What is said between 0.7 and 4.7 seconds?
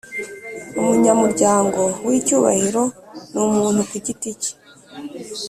Umunyamuryango w icyubahiro ni umuntu ku giti cye